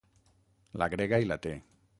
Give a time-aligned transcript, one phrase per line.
[0.83, 1.57] La grega i la te.